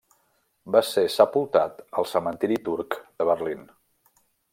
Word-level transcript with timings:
Va 0.75 0.79
ser 0.91 1.03
sepultat 1.15 1.83
al 2.01 2.09
cementiri 2.13 2.57
turc 2.71 2.99
de 3.21 3.29
Berlín. 3.33 3.63